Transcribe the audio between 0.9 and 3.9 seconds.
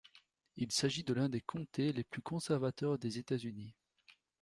de l'un des comtés les plus conservateurs des États-Unis.